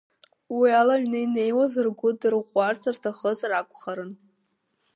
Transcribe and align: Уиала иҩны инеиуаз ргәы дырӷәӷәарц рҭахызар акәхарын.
Уиала 0.57 0.95
иҩны 0.97 1.19
инеиуаз 1.25 1.73
ргәы 1.85 2.09
дырӷәӷәарц 2.19 2.81
рҭахызар 2.95 3.51
акәхарын. 3.53 4.11